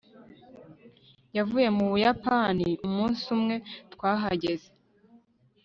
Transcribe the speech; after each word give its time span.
yavuye 1.37 1.67
mu 1.77 1.85
buyapani 1.91 2.67
umunsi 2.87 3.23
umwe 3.35 3.55
twahageze 3.93 4.69